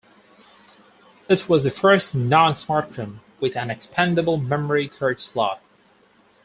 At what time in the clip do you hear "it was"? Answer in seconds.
1.29-1.63